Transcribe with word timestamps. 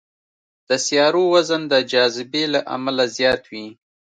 د 0.67 0.69
سیارو 0.85 1.23
وزن 1.33 1.61
د 1.73 1.75
جاذبې 1.91 2.43
له 2.53 2.59
امله 2.75 3.03
زیات 3.17 3.41
وي. 3.51 3.67